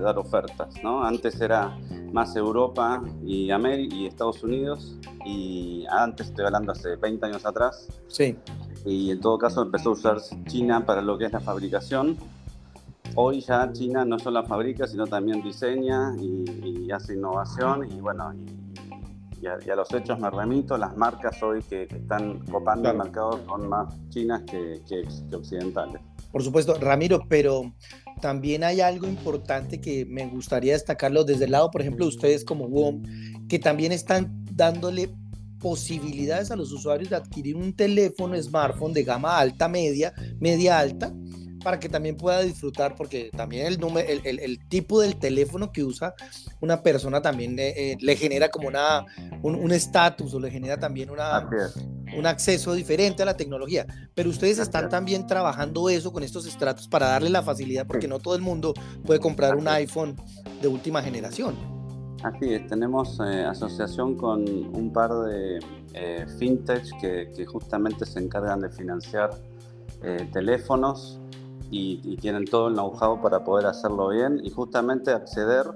dar 0.00 0.18
ofertas. 0.18 0.74
¿no? 0.82 1.04
Antes 1.04 1.40
era 1.40 1.76
más 2.12 2.36
Europa 2.36 3.02
y, 3.24 3.50
América 3.50 3.94
y 3.94 4.06
Estados 4.06 4.42
Unidos, 4.44 4.96
y 5.24 5.86
antes 5.88 6.28
estoy 6.28 6.44
hablando 6.44 6.72
hace 6.72 6.96
20 6.96 7.26
años 7.26 7.46
atrás. 7.46 7.88
Sí. 8.08 8.36
Y 8.84 9.10
en 9.10 9.20
todo 9.20 9.38
caso 9.38 9.62
empezó 9.62 9.90
a 9.90 9.92
usar 9.92 10.18
China 10.46 10.84
para 10.84 11.00
lo 11.00 11.16
que 11.16 11.24
es 11.24 11.32
la 11.32 11.40
fabricación. 11.40 12.16
Hoy 13.14 13.40
ya 13.40 13.72
China 13.72 14.04
no 14.04 14.18
solo 14.18 14.44
fabrica, 14.44 14.86
sino 14.86 15.06
también 15.06 15.42
diseña 15.42 16.14
y, 16.20 16.90
hace 16.90 17.14
innovación 17.14 17.90
y 17.90 18.00
bueno, 18.00 18.32
y, 19.40 19.46
a, 19.46 19.74
los 19.74 19.92
hechos 19.92 20.20
me 20.20 20.30
remito, 20.30 20.76
las 20.76 20.96
marcas 20.96 21.42
hoy 21.42 21.62
que, 21.62 21.84
están 21.84 22.40
copando 22.50 22.90
el 22.90 22.98
mercado 22.98 23.40
son 23.46 23.68
más 23.68 23.96
chinas 24.10 24.42
que, 24.42 24.82
que 24.86 25.36
occidentales. 25.36 26.00
Por 26.34 26.42
supuesto, 26.42 26.74
Ramiro, 26.80 27.28
pero 27.28 27.72
también 28.20 28.64
hay 28.64 28.80
algo 28.80 29.06
importante 29.06 29.80
que 29.80 30.04
me 30.04 30.26
gustaría 30.26 30.72
destacarlo 30.72 31.22
desde 31.22 31.44
el 31.44 31.52
lado, 31.52 31.70
por 31.70 31.80
ejemplo, 31.80 32.06
de 32.06 32.08
ustedes 32.08 32.44
como 32.44 32.66
WOM, 32.66 33.04
que 33.48 33.60
también 33.60 33.92
están 33.92 34.44
dándole 34.50 35.14
posibilidades 35.60 36.50
a 36.50 36.56
los 36.56 36.72
usuarios 36.72 37.10
de 37.10 37.14
adquirir 37.14 37.54
un 37.54 37.72
teléfono 37.72 38.36
smartphone 38.42 38.92
de 38.92 39.04
gama 39.04 39.38
alta, 39.38 39.68
media, 39.68 40.12
media 40.40 40.80
alta, 40.80 41.14
para 41.62 41.78
que 41.78 41.88
también 41.88 42.16
pueda 42.16 42.40
disfrutar, 42.40 42.96
porque 42.96 43.30
también 43.36 43.66
el, 43.66 43.78
número, 43.78 44.08
el, 44.08 44.58
tipo 44.68 45.00
del 45.00 45.14
teléfono 45.14 45.70
que 45.70 45.84
usa 45.84 46.14
una 46.60 46.82
persona 46.82 47.22
también 47.22 47.54
eh, 47.60 47.96
le 48.00 48.16
genera 48.16 48.48
como 48.48 48.66
una, 48.66 49.06
un 49.40 49.70
estatus 49.70 50.34
o 50.34 50.40
le 50.40 50.50
genera 50.50 50.80
también 50.80 51.10
una, 51.10 51.48
un 52.18 52.26
acceso 52.26 52.72
diferente 52.74 53.22
a 53.22 53.26
la 53.26 53.36
tecnología. 53.36 53.86
Pero 54.14 54.30
ustedes 54.30 54.58
están 54.58 54.88
también 54.88 55.26
trabajando 55.26 55.88
eso 55.88 56.12
con 56.12 56.22
estos 56.22 56.46
estratos 56.46 56.88
para 56.88 57.08
darle 57.08 57.30
la 57.30 57.42
facilidad, 57.42 57.86
porque 57.86 58.08
no 58.08 58.18
todo 58.18 58.34
el 58.34 58.42
mundo 58.42 58.74
puede 59.04 59.20
comprar 59.20 59.56
un 59.56 59.68
iPhone 59.68 60.16
de 60.60 60.68
última 60.68 61.02
generación. 61.02 61.54
Así 62.22 62.54
es, 62.54 62.66
tenemos 62.68 63.20
eh, 63.20 63.44
asociación 63.44 64.16
con 64.16 64.42
un 64.74 64.92
par 64.92 65.12
de 65.12 65.58
eh, 65.92 66.26
fintech 66.38 66.98
que, 66.98 67.30
que, 67.36 67.44
justamente 67.44 68.06
se 68.06 68.18
encargan 68.18 68.60
de 68.60 68.70
financiar 68.70 69.30
eh, 70.02 70.28
teléfonos 70.32 71.20
y, 71.70 72.16
tienen 72.16 72.44
todo 72.44 72.68
el 72.68 72.74
know-how 72.74 73.20
para 73.20 73.44
poder 73.44 73.66
hacerlo 73.66 74.08
bien 74.08 74.40
y 74.42 74.50
justamente 74.50 75.10
acceder 75.10 75.66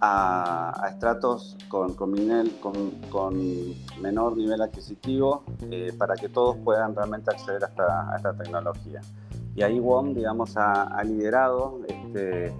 a, 0.00 0.88
estratos 0.90 1.56
con, 1.68 1.94
con, 1.94 2.12
menor 4.00 4.36
nivel 4.36 4.60
adquisitivo 4.62 5.44
eh, 5.70 5.92
para 5.96 6.14
que 6.14 6.28
todos 6.28 6.56
puedan 6.58 6.94
realmente 6.94 7.30
acceder 7.30 7.64
a 7.64 8.16
esta, 8.16 8.34
tecnología. 8.34 9.00
Y 9.54 9.62
ahí 9.62 9.80
WOM, 9.80 10.14
digamos, 10.14 10.56
ha, 10.56 11.02
liderado 11.02 11.80
este, 11.88 12.52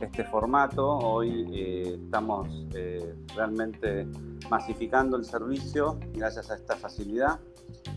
este, 0.00 0.24
formato. 0.24 0.98
Hoy 0.98 1.48
eh, 1.52 1.98
estamos 2.04 2.48
eh, 2.74 3.14
realmente 3.34 4.06
masificando 4.48 5.16
el 5.16 5.24
servicio 5.24 5.98
gracias 6.12 6.50
a 6.50 6.54
esta 6.54 6.76
facilidad 6.76 7.40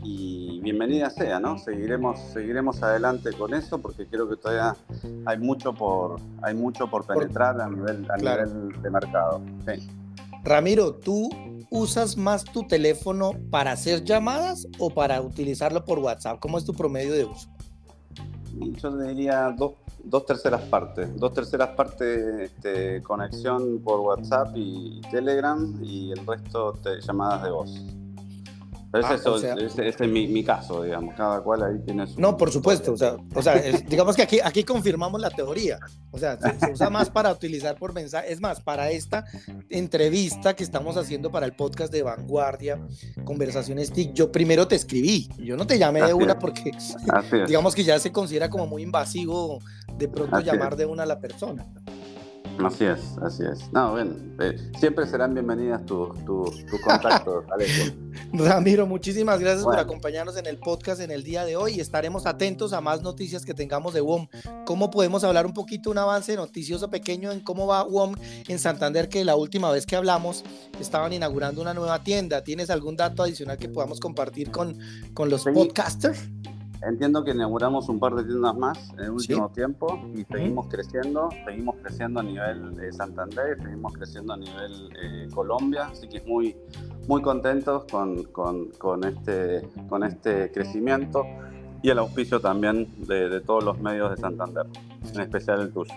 y 0.04 0.60
bienvenida 0.62 1.10
sea, 1.10 1.40
¿no? 1.40 1.58
Seguiremos, 1.58 2.20
seguiremos 2.34 2.82
adelante 2.82 3.32
con 3.34 3.54
eso 3.54 3.80
porque 3.80 4.06
creo 4.08 4.28
que 4.30 4.36
todavía 4.36 4.76
hay 5.26 5.38
mucho 5.38 5.74
por, 5.74 6.20
hay 6.42 6.56
mucho 6.56 6.90
por 6.90 7.06
penetrar 7.06 7.60
a 7.62 7.70
nivel, 7.70 8.08
a 8.10 8.18
nivel 8.18 8.82
de 8.82 8.90
mercado. 8.90 9.42
Ramiro, 10.44 10.96
¿tú 10.96 11.30
usas 11.70 12.18
más 12.18 12.44
tu 12.44 12.68
teléfono 12.68 13.32
para 13.50 13.72
hacer 13.72 14.04
llamadas 14.04 14.68
o 14.80 14.90
para 14.90 15.22
utilizarlo 15.22 15.86
por 15.86 16.00
WhatsApp? 16.00 16.40
¿Cómo 16.40 16.58
es 16.58 16.66
tu 16.66 16.74
promedio 16.74 17.14
de 17.14 17.26
uso? 17.26 17.50
Yo 18.82 18.98
diría 18.98 19.54
dos, 19.58 19.74
dos 20.04 20.26
terceras 20.26 20.62
partes. 20.64 21.16
Dos 21.18 21.34
terceras 21.34 21.70
partes 21.70 22.52
este, 22.52 23.02
conexión 23.04 23.80
por 23.84 24.00
WhatsApp 24.00 24.52
y 24.56 25.02
Telegram 25.12 25.80
y 25.82 26.12
el 26.12 26.26
resto 26.26 26.74
de 26.84 27.02
llamadas 27.02 27.44
de 27.44 27.52
voz. 27.52 28.01
Pero 28.92 29.08
ah, 29.08 29.16
ese, 29.16 29.88
es 29.88 30.00
mi, 30.02 30.44
caso, 30.44 30.84
digamos, 30.84 31.16
cada 31.16 31.42
cual 31.42 31.64
ahí 31.64 31.80
tiene 31.86 32.06
su... 32.08 32.20
No, 32.20 32.36
por 32.36 32.52
supuesto, 32.52 32.92
o 32.92 32.98
sea, 32.98 33.16
o 33.34 33.42
sea 33.42 33.56
digamos 33.88 34.18
que 34.18 34.22
aquí, 34.22 34.40
aquí 34.44 34.66
confirmamos 34.66 35.22
la 35.22 35.30
teoría, 35.30 35.80
o 36.12 36.18
sea, 36.18 36.38
se, 36.38 36.72
usa 36.72 36.90
más 36.90 37.10
para 37.10 37.32
utilizar 37.32 37.78
por 37.78 37.94
mensaje, 37.94 38.34
es 38.34 38.42
más, 38.42 38.60
para 38.60 38.92
esta 38.92 39.24
entrevista 39.70 40.56
que 40.58 40.64
estamos 40.64 40.98
haciendo 40.98 41.32
para 41.32 41.46
el 41.46 41.54
podcast 41.54 41.92
de 41.94 42.04
Vanguardia, 42.04 42.86
Conversaciones 43.24 43.94
TIC, 43.94 44.14
yo 44.14 44.30
primero 44.30 44.68
te 44.68 44.76
escribí, 44.76 45.30
yo 45.38 45.56
no 45.56 45.66
te 45.66 45.78
llamé 45.78 46.02
de 46.02 46.14
una 46.14 46.38
porque 46.38 46.72
digamos 47.48 47.74
que 47.74 47.86
ya 47.86 47.98
se 47.98 48.12
considera 48.12 48.50
como 48.50 48.68
muy 48.68 48.84
invasivo 48.84 49.60
de 49.98 50.10
pronto 50.10 50.42
llamar 50.42 50.76
de 50.76 50.86
una 50.86 51.04
a 51.04 51.06
la 51.06 51.20
persona. 51.20 51.66
Así 52.60 52.86
es, 52.86 53.18
así 53.22 53.44
es. 53.44 53.72
No, 53.72 53.96
bien, 53.96 54.36
eh, 54.40 54.56
siempre 54.80 55.08
serán 55.08 55.34
bienvenidas 55.34 55.86
tus 55.86 56.14
tu, 56.26 56.44
tu 56.70 56.80
contactos, 56.82 57.46
Alejo. 57.52 57.96
Ramiro, 58.34 58.86
muchísimas 58.86 59.40
gracias 59.40 59.64
por 59.64 59.78
acompañarnos 59.78 60.38
en 60.38 60.46
el 60.46 60.58
podcast 60.58 61.02
en 61.02 61.12
el 61.12 61.24
día 61.24 61.44
de 61.46 61.56
hoy 61.56 61.76
y 61.76 61.80
estaremos 61.80 62.26
atentos 62.26 62.74
a 62.74 62.82
más 62.82 63.02
noticias 63.02 63.46
que 63.46 63.54
tengamos 63.54 63.94
de 63.94 64.02
WOM. 64.02 64.28
¿Cómo 64.66 64.92
podemos 64.92 65.24
hablar 65.24 65.46
un 65.46 65.54
poquito, 65.54 65.90
un 65.90 65.98
avance 65.98 66.36
noticioso 66.36 66.90
pequeño 66.90 67.32
en 67.32 67.40
cómo 67.40 67.68
va 67.68 67.84
WOM 67.84 68.16
en 68.48 68.60
Santander, 68.60 69.10
que 69.10 69.26
la 69.26 69.36
última 69.36 69.72
vez 69.72 69.86
que 69.86 69.96
hablamos 69.96 70.44
estaban 70.80 71.14
inaugurando 71.14 71.62
una 71.62 71.74
nueva 71.74 72.04
tienda? 72.04 72.44
¿Tienes 72.44 72.70
algún 72.70 72.96
dato 72.96 73.24
adicional 73.24 73.58
que 73.58 73.70
podamos 73.70 74.00
compartir 74.00 74.52
con, 74.52 74.78
con 75.14 75.30
los 75.30 75.44
podcasters? 75.44 76.30
Entiendo 76.84 77.24
que 77.24 77.32
inauguramos 77.32 77.90
un 77.90 78.00
par 78.00 78.16
de 78.16 78.24
tiendas 78.24 78.58
más 78.58 78.90
en 78.94 79.02
el 79.02 79.12
último 79.12 79.50
tiempo 79.50 80.02
y 80.16 80.24
seguimos 80.24 80.68
creciendo, 80.68 81.30
seguimos 81.46 81.76
creciendo 81.82 82.22
a 82.22 82.24
nivel 82.24 82.76
de 82.76 82.92
Santander, 82.92 83.58
seguimos 83.62 83.94
creciendo 83.94 84.34
a 84.34 84.38
nivel 84.38 84.90
eh, 85.00 85.28
Colombia, 85.32 85.90
así 85.92 86.08
que 86.08 86.22
muy, 86.22 86.56
muy 87.08 87.22
contentos 87.22 87.86
con, 87.86 88.24
con, 88.24 88.70
con, 88.72 89.04
este, 89.04 89.62
con 89.90 90.04
este 90.04 90.52
crecimiento 90.52 91.24
y 91.84 91.90
el 91.90 92.00
auspicio 92.00 92.40
también 92.40 92.88
de, 93.08 93.30
de, 93.30 93.42
todos 93.42 93.64
los 93.64 93.80
medios 93.80 94.10
de 94.12 94.18
Santander, 94.18 94.66
en 95.14 95.22
especial 95.22 95.62
el 95.62 95.72
tuyo. 95.72 95.94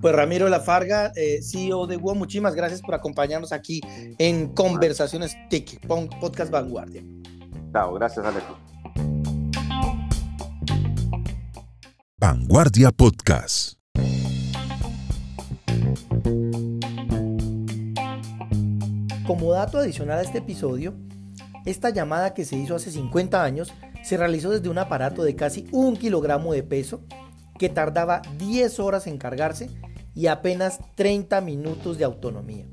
Pues 0.00 0.14
Ramiro 0.14 0.48
Lafarga, 0.48 1.12
eh, 1.14 1.40
CEO 1.42 1.86
de 1.86 1.96
WOM, 1.96 2.18
muchísimas 2.18 2.56
gracias 2.56 2.82
por 2.82 2.94
acompañarnos 2.94 3.52
aquí 3.52 3.80
en 4.18 4.48
Conversaciones 4.48 5.36
TIC, 5.48 5.86
Podcast 5.86 6.50
Vanguardia. 6.50 7.04
Chao, 7.72 7.94
gracias 7.94 8.26
Alejo. 8.26 8.56
Vanguardia 12.30 12.92
Podcast. 12.92 13.78
Como 19.26 19.52
dato 19.52 19.78
adicional 19.78 20.18
a 20.18 20.22
este 20.22 20.36
episodio, 20.36 20.92
esta 21.64 21.88
llamada 21.88 22.34
que 22.34 22.44
se 22.44 22.56
hizo 22.56 22.74
hace 22.74 22.90
50 22.90 23.42
años 23.42 23.72
se 24.04 24.18
realizó 24.18 24.50
desde 24.50 24.68
un 24.68 24.76
aparato 24.76 25.22
de 25.22 25.36
casi 25.36 25.68
un 25.72 25.96
kilogramo 25.96 26.52
de 26.52 26.62
peso 26.62 27.00
que 27.58 27.70
tardaba 27.70 28.20
10 28.36 28.78
horas 28.78 29.06
en 29.06 29.16
cargarse 29.16 29.70
y 30.14 30.26
apenas 30.26 30.80
30 30.96 31.40
minutos 31.40 31.96
de 31.96 32.04
autonomía. 32.04 32.66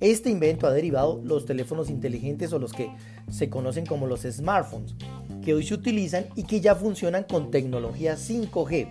Este 0.00 0.28
invento 0.28 0.66
ha 0.66 0.72
derivado 0.72 1.22
los 1.24 1.46
teléfonos 1.46 1.88
inteligentes 1.88 2.52
o 2.52 2.58
los 2.58 2.74
que 2.74 2.90
se 3.30 3.48
conocen 3.48 3.86
como 3.86 4.06
los 4.06 4.20
smartphones, 4.20 4.96
que 5.46 5.54
hoy 5.54 5.62
se 5.62 5.74
utilizan 5.74 6.26
y 6.34 6.42
que 6.42 6.60
ya 6.60 6.74
funcionan 6.74 7.22
con 7.22 7.52
tecnología 7.52 8.16
5G 8.16 8.88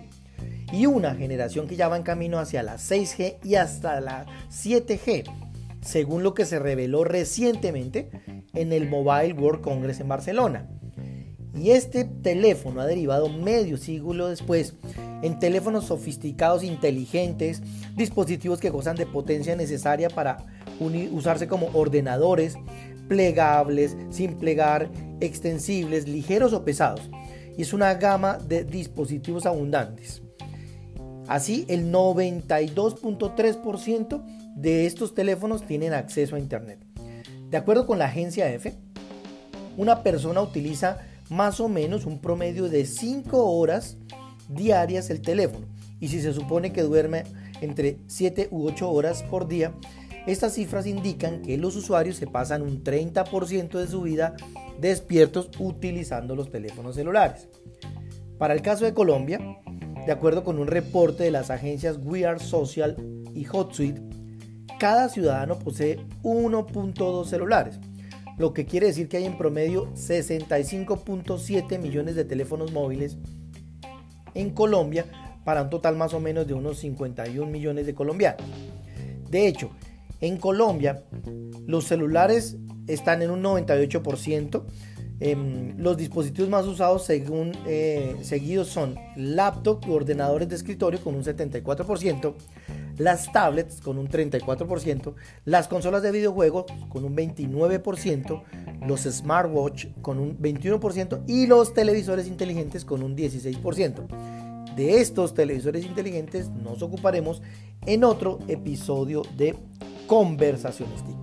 y 0.72 0.86
una 0.86 1.14
generación 1.14 1.68
que 1.68 1.76
ya 1.76 1.88
va 1.88 1.98
en 1.98 2.02
camino 2.02 2.38
hacia 2.38 2.62
la 2.62 2.76
6G 2.76 3.44
y 3.44 3.56
hasta 3.56 4.00
la 4.00 4.24
7G, 4.50 5.24
según 5.82 6.22
lo 6.22 6.32
que 6.32 6.46
se 6.46 6.58
reveló 6.58 7.04
recientemente 7.04 8.08
en 8.54 8.72
el 8.72 8.88
Mobile 8.88 9.34
World 9.34 9.60
Congress 9.60 10.00
en 10.00 10.08
Barcelona. 10.08 10.66
Y 11.54 11.72
este 11.72 12.04
teléfono 12.04 12.80
ha 12.80 12.86
derivado 12.86 13.28
medio 13.28 13.76
siglo 13.76 14.28
después 14.28 14.76
en 15.22 15.38
teléfonos 15.38 15.84
sofisticados 15.84 16.64
inteligentes, 16.64 17.60
dispositivos 17.96 18.60
que 18.60 18.70
gozan 18.70 18.96
de 18.96 19.04
potencia 19.04 19.56
necesaria 19.56 20.08
para 20.08 20.38
usarse 21.12 21.48
como 21.48 21.68
ordenadores, 21.74 22.56
plegables, 23.08 23.96
sin 24.10 24.38
plegar, 24.38 24.90
extensibles, 25.20 26.08
ligeros 26.08 26.52
o 26.52 26.64
pesados. 26.64 27.10
Y 27.56 27.62
es 27.62 27.72
una 27.72 27.94
gama 27.94 28.38
de 28.38 28.64
dispositivos 28.64 29.46
abundantes. 29.46 30.22
Así, 31.26 31.64
el 31.68 31.92
92.3% 31.92 34.22
de 34.54 34.86
estos 34.86 35.14
teléfonos 35.14 35.66
tienen 35.66 35.92
acceso 35.92 36.36
a 36.36 36.38
Internet. 36.38 36.78
De 37.50 37.56
acuerdo 37.56 37.86
con 37.86 37.98
la 37.98 38.04
agencia 38.06 38.52
EFE, 38.52 38.74
una 39.76 40.02
persona 40.02 40.40
utiliza 40.40 40.98
más 41.28 41.60
o 41.60 41.68
menos 41.68 42.06
un 42.06 42.20
promedio 42.20 42.68
de 42.68 42.86
5 42.86 43.44
horas 43.44 43.96
diarias 44.48 45.10
el 45.10 45.20
teléfono. 45.20 45.66
Y 46.00 46.08
si 46.08 46.20
se 46.20 46.32
supone 46.32 46.72
que 46.72 46.82
duerme 46.82 47.24
entre 47.60 47.98
7 48.06 48.48
u 48.50 48.66
8 48.66 48.90
horas 48.90 49.22
por 49.24 49.48
día, 49.48 49.74
estas 50.26 50.54
cifras 50.54 50.86
indican 50.86 51.42
que 51.42 51.56
los 51.56 51.76
usuarios 51.76 52.16
se 52.16 52.26
pasan 52.26 52.62
un 52.62 52.82
30% 52.82 53.78
de 53.78 53.86
su 53.86 54.02
vida 54.02 54.34
despiertos 54.80 55.50
utilizando 55.58 56.34
los 56.34 56.50
teléfonos 56.50 56.96
celulares. 56.96 57.48
Para 58.38 58.54
el 58.54 58.62
caso 58.62 58.84
de 58.84 58.92
Colombia, 58.92 59.40
de 60.04 60.12
acuerdo 60.12 60.44
con 60.44 60.58
un 60.58 60.66
reporte 60.66 61.24
de 61.24 61.30
las 61.30 61.50
agencias 61.50 61.98
We 62.02 62.26
Are 62.26 62.38
Social 62.38 62.96
y 63.34 63.46
HotSuite, 63.46 64.02
cada 64.78 65.08
ciudadano 65.08 65.58
posee 65.58 65.98
1.2 66.22 67.26
celulares, 67.26 67.80
lo 68.36 68.52
que 68.52 68.66
quiere 68.66 68.88
decir 68.88 69.08
que 69.08 69.16
hay 69.16 69.24
en 69.24 69.38
promedio 69.38 69.92
65.7 69.94 71.78
millones 71.78 72.14
de 72.14 72.24
teléfonos 72.24 72.72
móviles 72.72 73.16
en 74.34 74.50
Colombia 74.50 75.06
para 75.44 75.62
un 75.62 75.70
total 75.70 75.96
más 75.96 76.12
o 76.12 76.20
menos 76.20 76.46
de 76.46 76.52
unos 76.52 76.78
51 76.78 77.50
millones 77.50 77.86
de 77.86 77.94
colombianos. 77.94 78.42
De 79.30 79.46
hecho, 79.46 79.70
en 80.20 80.36
Colombia 80.36 81.04
los 81.66 81.84
celulares 81.84 82.56
están 82.86 83.22
en 83.22 83.30
un 83.30 83.42
98%. 83.42 84.64
Em, 85.18 85.78
los 85.78 85.96
dispositivos 85.96 86.50
más 86.50 86.66
usados 86.66 87.04
según 87.06 87.52
eh, 87.66 88.16
seguidos 88.20 88.68
son 88.68 88.96
laptop 89.16 89.88
u 89.88 89.94
ordenadores 89.94 90.46
de 90.48 90.56
escritorio 90.56 91.00
con 91.00 91.14
un 91.14 91.24
74%, 91.24 92.34
las 92.98 93.32
tablets 93.32 93.80
con 93.80 93.96
un 93.96 94.08
34%, 94.08 95.14
las 95.46 95.68
consolas 95.68 96.02
de 96.02 96.12
videojuegos 96.12 96.66
con 96.90 97.06
un 97.06 97.16
29%, 97.16 98.42
los 98.86 99.04
smartwatch 99.04 99.86
con 100.02 100.18
un 100.18 100.36
21% 100.38 101.22
y 101.26 101.46
los 101.46 101.72
televisores 101.72 102.26
inteligentes 102.26 102.84
con 102.84 103.02
un 103.02 103.16
16%. 103.16 104.06
De 104.76 105.00
estos 105.00 105.32
televisores 105.32 105.86
inteligentes 105.86 106.50
nos 106.50 106.82
ocuparemos 106.82 107.40
en 107.86 108.04
otro 108.04 108.40
episodio 108.48 109.22
de 109.34 109.56
Conversaciones 110.06 111.02
TIC. 111.04 111.16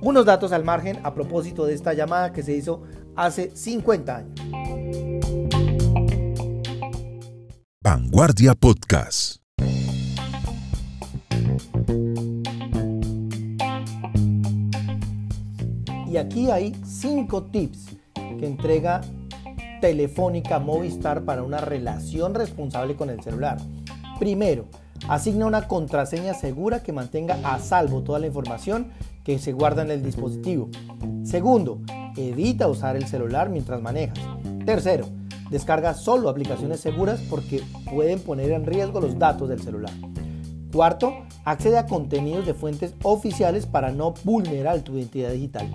Unos 0.00 0.24
datos 0.24 0.52
al 0.52 0.64
margen 0.64 0.98
a 1.04 1.14
propósito 1.14 1.66
de 1.66 1.74
esta 1.74 1.92
llamada 1.92 2.32
que 2.32 2.42
se 2.42 2.56
hizo 2.56 2.82
hace 3.14 3.54
50 3.54 4.16
años. 4.16 4.40
Vanguardia 7.84 8.54
Podcast. 8.54 9.36
Y 16.10 16.16
aquí 16.16 16.50
hay 16.50 16.74
5 16.84 17.44
tips 17.44 17.86
que 18.14 18.46
entrega 18.46 19.00
Telefónica 19.80 20.58
Movistar 20.58 21.24
para 21.24 21.42
una 21.42 21.58
relación 21.58 22.34
responsable 22.34 22.96
con 22.96 23.10
el 23.10 23.22
celular. 23.22 23.58
Primero, 24.18 24.68
asigna 25.08 25.46
una 25.46 25.68
contraseña 25.68 26.34
segura 26.34 26.82
que 26.82 26.92
mantenga 26.92 27.38
a 27.44 27.58
salvo 27.58 28.02
toda 28.02 28.18
la 28.18 28.26
información 28.26 28.88
que 29.24 29.38
se 29.38 29.52
guarda 29.52 29.82
en 29.82 29.90
el 29.90 30.02
dispositivo. 30.02 30.68
Segundo, 31.24 31.80
evita 32.16 32.68
usar 32.68 32.96
el 32.96 33.06
celular 33.06 33.50
mientras 33.50 33.80
manejas. 33.80 34.18
Tercero, 34.64 35.06
descarga 35.50 35.94
solo 35.94 36.28
aplicaciones 36.28 36.80
seguras 36.80 37.20
porque 37.28 37.62
pueden 37.90 38.20
poner 38.20 38.50
en 38.52 38.66
riesgo 38.66 39.00
los 39.00 39.18
datos 39.18 39.48
del 39.48 39.60
celular. 39.60 39.92
Cuarto, 40.72 41.12
accede 41.44 41.78
a 41.78 41.86
contenidos 41.86 42.46
de 42.46 42.54
fuentes 42.54 42.94
oficiales 43.02 43.66
para 43.66 43.92
no 43.92 44.14
vulnerar 44.24 44.80
tu 44.80 44.96
identidad 44.96 45.30
digital. 45.32 45.68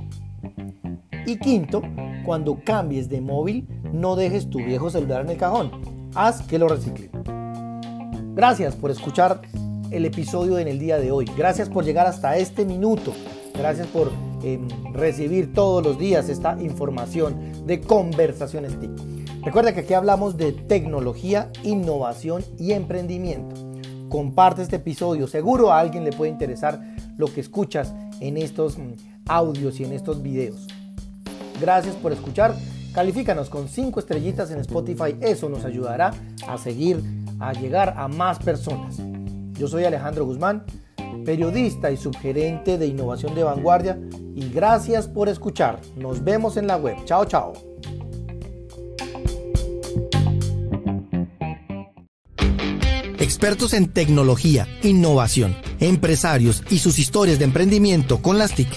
Y 1.25 1.37
quinto, 1.37 1.81
cuando 2.25 2.59
cambies 2.63 3.09
de 3.09 3.21
móvil, 3.21 3.67
no 3.93 4.15
dejes 4.15 4.49
tu 4.49 4.59
viejo 4.59 4.89
celular 4.89 5.21
en 5.21 5.29
el 5.29 5.37
cajón. 5.37 5.71
Haz 6.15 6.41
que 6.41 6.57
lo 6.57 6.67
recicle. 6.67 7.11
Gracias 8.37 8.75
por 8.75 8.91
escuchar 8.91 9.41
el 9.89 10.05
episodio 10.05 10.59
en 10.59 10.67
el 10.67 10.77
día 10.77 10.99
de 10.99 11.11
hoy. 11.11 11.25
Gracias 11.35 11.69
por 11.69 11.83
llegar 11.83 12.05
hasta 12.05 12.37
este 12.37 12.65
minuto. 12.65 13.11
Gracias 13.55 13.87
por 13.87 14.11
em, 14.43 14.67
recibir 14.93 15.55
todos 15.55 15.83
los 15.83 15.97
días 15.97 16.29
esta 16.29 16.55
información 16.61 17.65
de 17.65 17.81
conversaciones 17.81 18.79
TIC. 18.79 18.91
Recuerda 19.43 19.73
que 19.73 19.79
aquí 19.79 19.95
hablamos 19.95 20.37
de 20.37 20.51
tecnología, 20.51 21.49
innovación 21.63 22.45
y 22.59 22.73
emprendimiento. 22.73 23.55
Comparte 24.07 24.61
este 24.61 24.75
episodio, 24.75 25.25
seguro 25.25 25.73
a 25.73 25.79
alguien 25.79 26.03
le 26.03 26.11
puede 26.11 26.29
interesar 26.29 26.79
lo 27.17 27.33
que 27.33 27.41
escuchas 27.41 27.95
en 28.19 28.37
estos 28.37 28.77
mm, 28.77 28.93
audios 29.25 29.79
y 29.79 29.85
en 29.85 29.93
estos 29.93 30.21
videos. 30.21 30.67
Gracias 31.59 31.95
por 31.95 32.13
escuchar. 32.13 32.53
Califícanos 32.93 33.49
con 33.49 33.67
5 33.67 33.99
estrellitas 33.99 34.51
en 34.51 34.59
Spotify, 34.59 35.15
eso 35.21 35.49
nos 35.49 35.65
ayudará 35.65 36.13
a 36.47 36.57
seguir, 36.57 37.01
a 37.39 37.53
llegar 37.53 37.93
a 37.97 38.07
más 38.07 38.39
personas. 38.39 38.97
Yo 39.53 39.67
soy 39.67 39.85
Alejandro 39.85 40.25
Guzmán 40.25 40.65
periodista 41.27 41.91
y 41.91 41.97
subgerente 41.97 42.77
de 42.77 42.87
innovación 42.87 43.35
de 43.35 43.43
vanguardia. 43.43 43.99
Y 44.33 44.47
gracias 44.49 45.09
por 45.09 45.27
escuchar. 45.27 45.81
Nos 45.97 46.23
vemos 46.23 46.55
en 46.55 46.67
la 46.67 46.77
web. 46.77 46.95
Chao, 47.03 47.25
chao. 47.25 47.51
Expertos 53.19 53.73
en 53.73 53.91
tecnología, 53.91 54.69
innovación, 54.83 55.53
empresarios 55.81 56.63
y 56.69 56.79
sus 56.79 56.97
historias 56.97 57.39
de 57.39 57.45
emprendimiento 57.45 58.21
con 58.21 58.37
las 58.37 58.53
TIC. 58.53 58.69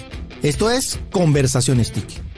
Esto 0.42 0.70
es 0.70 0.98
Conversaciones 1.12 1.92
TIC. 1.92 2.29